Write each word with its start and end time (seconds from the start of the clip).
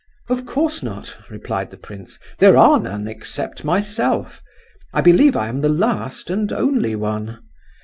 "Of 0.29 0.47
course 0.47 0.81
not," 0.81 1.15
replied 1.29 1.69
the 1.69 1.77
prince; 1.77 2.17
"there 2.39 2.57
are 2.57 2.79
none, 2.79 3.07
except 3.07 3.63
myself. 3.63 4.41
I 4.95 5.01
believe 5.01 5.37
I 5.37 5.47
am 5.47 5.61
the 5.61 5.69
last 5.69 6.31
and 6.31 6.51
only 6.51 6.95
one. 6.95 7.37